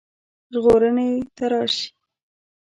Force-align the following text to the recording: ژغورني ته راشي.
ژغورني 0.53 1.09
ته 1.35 1.45
راشي. 1.51 1.87